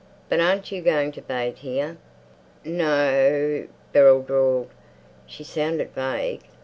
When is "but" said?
0.29-0.39